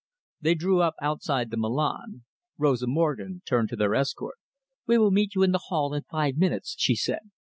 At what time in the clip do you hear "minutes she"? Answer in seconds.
6.37-6.95